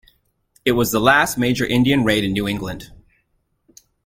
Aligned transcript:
It 0.65 0.71
was 0.71 0.91
the 0.91 0.99
last 0.99 1.37
major 1.37 1.63
Indian 1.63 2.03
raid 2.03 2.23
in 2.23 2.33
New 2.33 2.47
England. 2.47 2.91